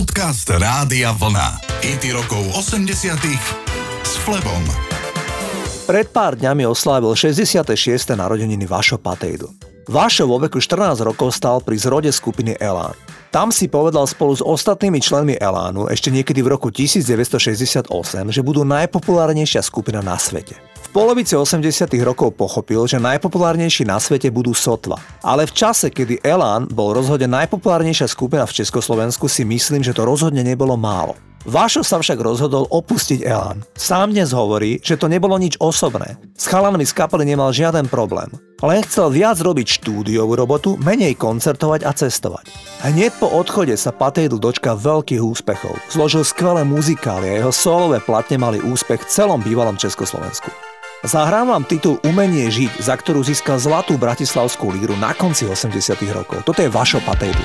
[0.00, 1.60] Podcast Rádia Vlna.
[1.84, 3.20] IT rokov 80
[4.00, 4.64] s Flebom.
[5.84, 7.68] Pred pár dňami oslávil 66.
[8.16, 9.52] narodeniny Vašo Patejdu.
[9.92, 12.96] Vašo vo veku 14 rokov stal pri zrode skupiny Elán.
[13.28, 17.92] Tam si povedal spolu s ostatnými členmi Elánu ešte niekedy v roku 1968,
[18.32, 24.50] že budú najpopulárnejšia skupina na svete polovici 80 rokov pochopil, že najpopulárnejší na svete budú
[24.52, 24.98] sotva.
[25.22, 30.02] Ale v čase, kedy Elán bol rozhodne najpopulárnejšia skupina v Československu, si myslím, že to
[30.02, 31.14] rozhodne nebolo málo.
[31.48, 33.64] Vášo sa však rozhodol opustiť Elán.
[33.72, 36.20] Sám dnes hovorí, že to nebolo nič osobné.
[36.36, 38.28] S chalanmi z kapely nemal žiaden problém.
[38.60, 42.44] Len chcel viac robiť štúdiovú robotu, menej koncertovať a cestovať.
[42.84, 45.80] Hneď po odchode sa Patejdl dočka veľkých úspechov.
[45.88, 50.69] Zložil skvelé muzikály a jeho solové platne mali úspech v celom bývalom Československu.
[51.00, 56.44] Zahrám vám titul Umenie žiť, za ktorú získal zlatú bratislavskú líru na konci 80 rokov.
[56.44, 57.40] Toto je vašo patédu.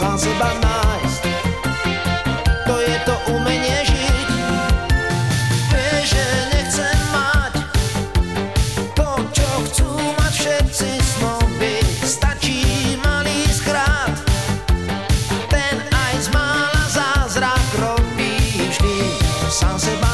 [0.00, 1.22] sám seba nájsť.
[2.64, 4.28] To je to umenie žiť.
[5.68, 6.24] Vieš, že
[6.56, 7.52] nechcem mať
[8.96, 11.84] to, čo chcú mať všetci snoby.
[12.00, 14.16] Stačí malý skrát,
[15.52, 18.40] ten aj z mála zázrak robí
[18.72, 19.20] vždy.
[19.52, 20.09] Sám seba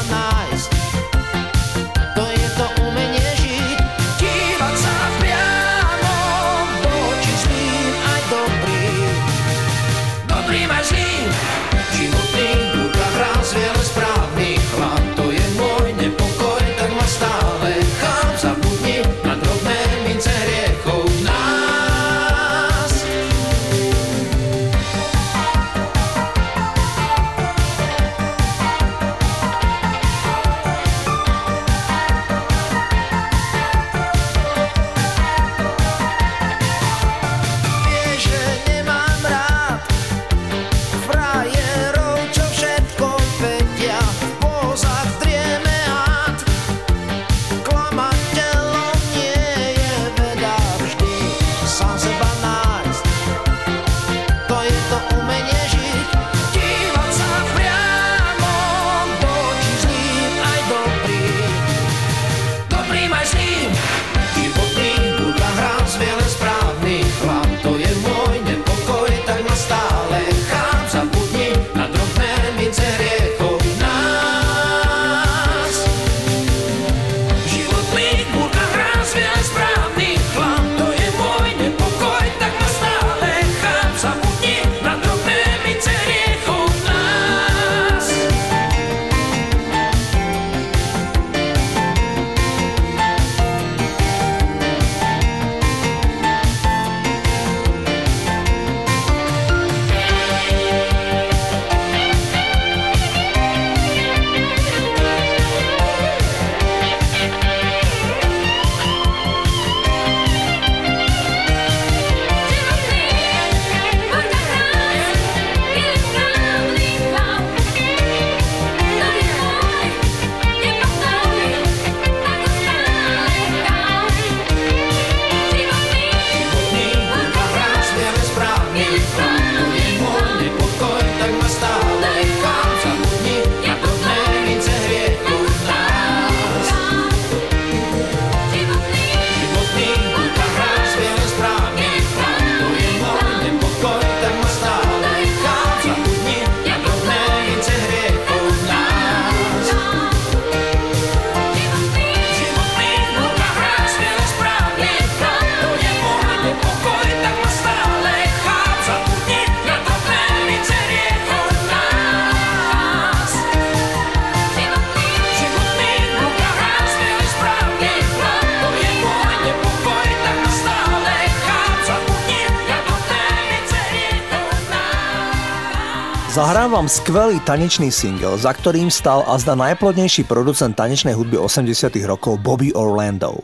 [176.37, 182.37] Zahrám vám skvelý tanečný single, za ktorým stal azda najplodnejší producent tanečnej hudby 80 rokov
[182.45, 183.41] Bobby Orlando.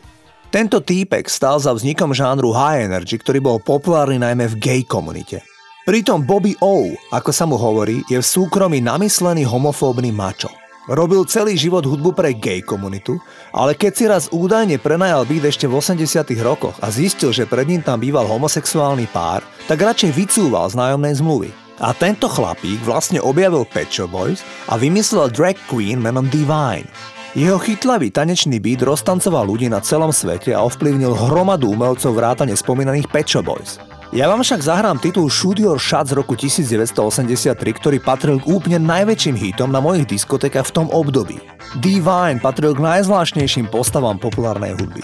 [0.54, 5.42] Tento týpek stál za vznikom žánru high energy, ktorý bol populárny najmä v gay komunite.
[5.82, 10.54] Pritom Bobby O, ako sa mu hovorí, je v súkromí namyslený homofóbny mačo.
[10.86, 13.18] Robil celý život hudbu pre gay komunitu,
[13.50, 15.98] ale keď si raz údajne prenajal byt ešte v 80
[16.46, 21.18] rokoch a zistil, že pred ním tam býval homosexuálny pár, tak radšej vycúval z nájomnej
[21.18, 21.63] zmluvy.
[21.82, 26.86] A tento chlapík vlastne objavil Pet Boys a vymyslel drag queen menom Divine.
[27.34, 33.10] Jeho chytlavý tanečný beat roztancoval ľudí na celom svete a ovplyvnil hromadu umelcov vrátane spomínaných
[33.10, 33.82] Pet Boys.
[34.14, 38.78] Ja vám však zahrám titul Shoot Your Shot z roku 1983, ktorý patril k úplne
[38.78, 41.42] najväčším hitom na mojich diskotekách v tom období.
[41.82, 45.02] Divine patril k najzvláštnejším postavám populárnej hudby.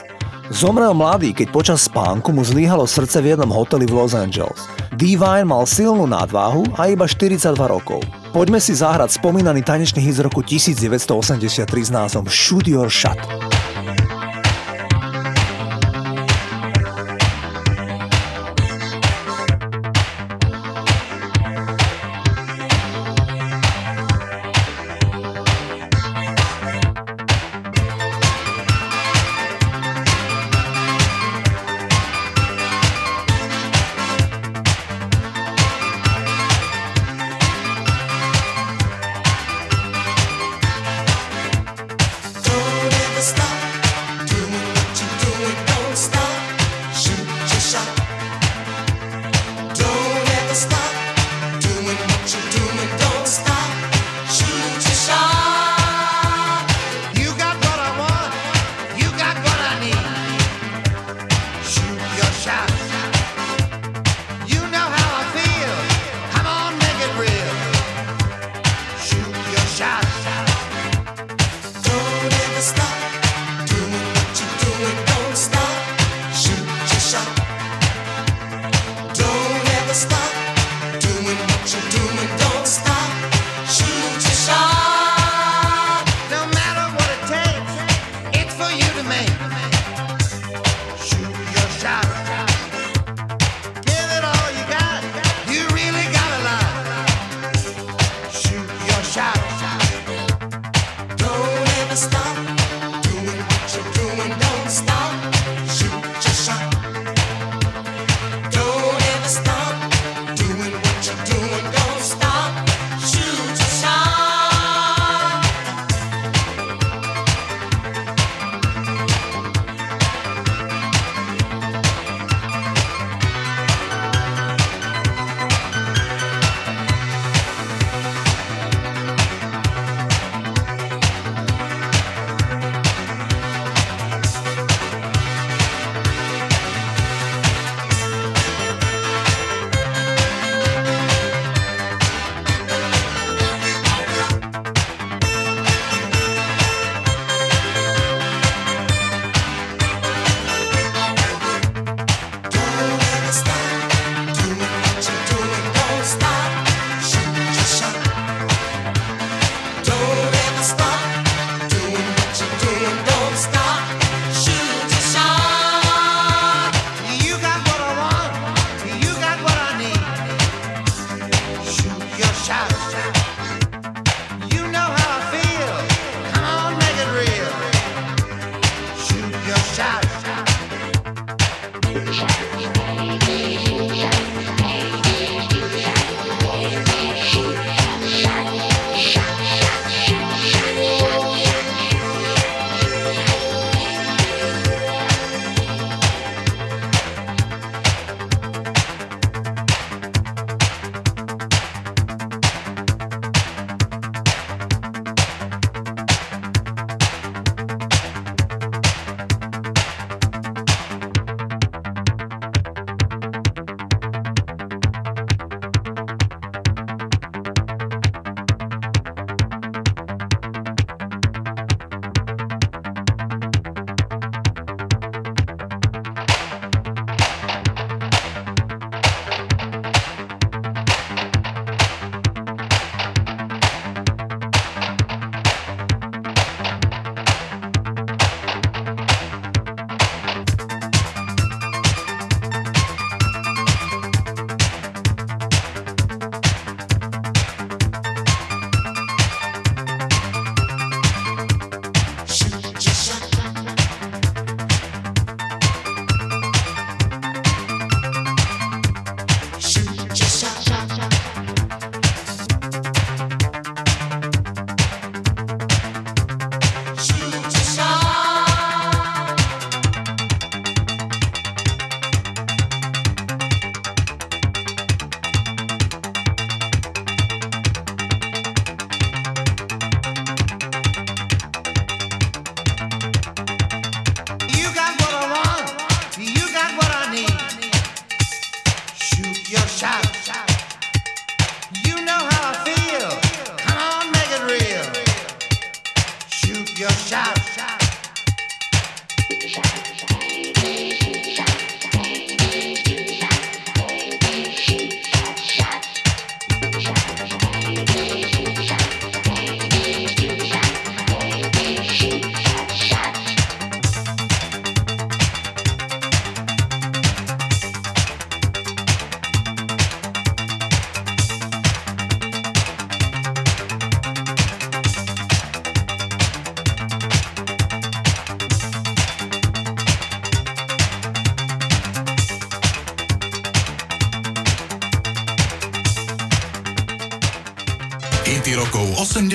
[0.51, 4.67] Zomrel mladý, keď počas spánku mu zlíhalo srdce v jednom hoteli v Los Angeles.
[4.99, 8.03] Divine mal silnú nadváhu a iba 42 rokov.
[8.35, 13.15] Poďme si zahrať spomínaný tanečný hit z roku 1983 s názvom Shoot Your Shot.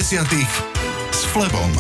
[0.05, 0.21] 80
[1.09, 1.71] s Flebom.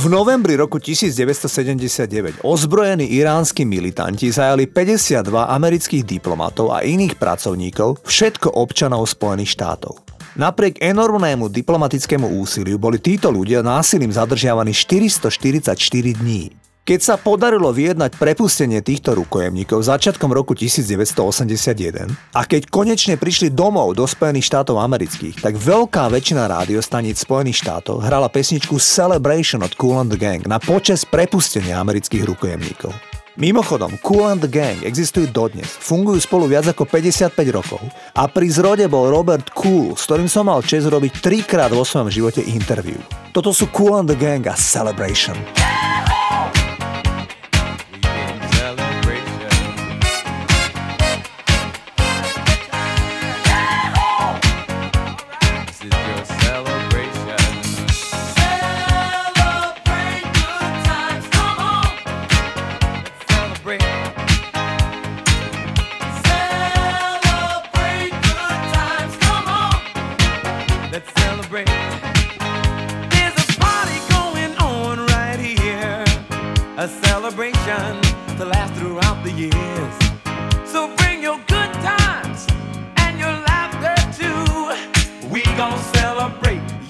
[0.00, 8.56] V novembri roku 1979 ozbrojení iránsky militanti zajali 52 amerických diplomatov a iných pracovníkov, všetko
[8.56, 10.00] občanov Spojených štátov.
[10.40, 16.61] Napriek enormnému diplomatickému úsiliu boli títo ľudia násilím zadržiavaní 444 dní.
[16.82, 23.94] Keď sa podarilo vyjednať prepustenie týchto rukojemníkov začiatkom roku 1981 a keď konečne prišli domov
[23.94, 30.02] do Spojených štátov amerických, tak veľká väčšina rádiostaníc Spojených štátov hrala pesničku Celebration od Cool
[30.02, 32.90] and the Gang na počas prepustenia amerických rukojemníkov.
[33.38, 37.78] Mimochodom, Cool and the Gang existujú dodnes, fungujú spolu viac ako 55 rokov
[38.10, 42.10] a pri zrode bol Robert Cool, s ktorým som mal čest robiť trikrát vo svojom
[42.10, 42.98] živote interview.
[43.30, 45.38] Toto sú Cool and the Gang a Celebration.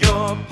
[0.03, 0.52] your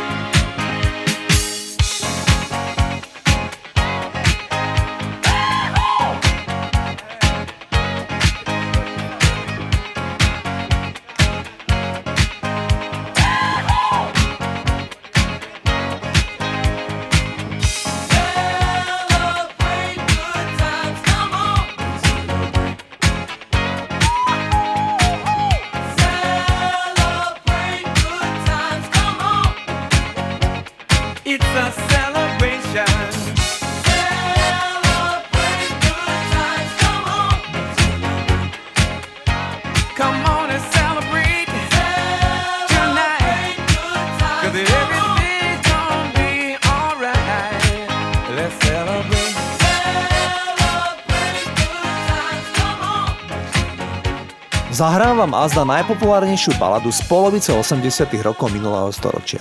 [55.21, 59.37] Vám azda najpopulárnejšiu baladu z polovice 80 rokov minulého storočia.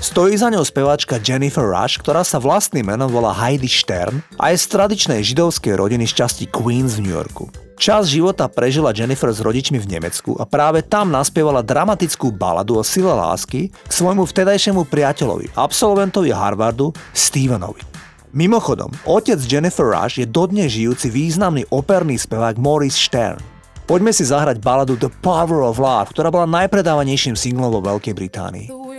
[0.00, 4.56] Stojí za ňou speváčka Jennifer Rush, ktorá sa vlastným menom volá Heidi Stern a je
[4.56, 7.52] z tradičnej židovskej rodiny z časti Queens v New Yorku.
[7.76, 12.84] Čas života prežila Jennifer s rodičmi v Nemecku a práve tam naspievala dramatickú baladu o
[12.84, 17.84] sile lásky k svojmu vtedajšiemu priateľovi, absolventovi Harvardu, Stevenovi.
[18.32, 23.40] Mimochodom, otec Jennifer Rush je dodnes žijúci významný operný spevák Maurice Stern.
[23.84, 28.89] Poďme si zahrať baladu The Power of Love, ktorá bola najpredávanejším singlom vo Veľkej Británii.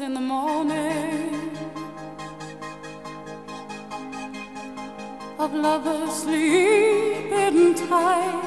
[0.00, 1.56] in the morning
[5.38, 8.42] of lovers sleeping tight,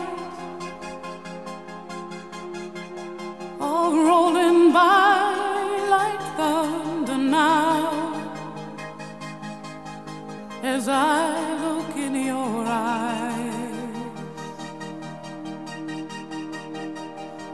[3.60, 8.32] all rolling by like thunder now.
[10.62, 11.32] As I
[11.64, 13.96] look in your eyes,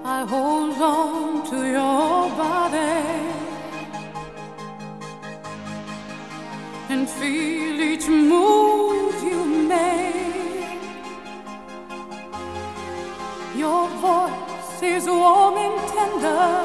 [0.03, 3.35] I hold on to your body.
[7.25, 9.41] feel each move you
[9.71, 10.83] make.
[13.55, 16.64] Your voice is warm and tender.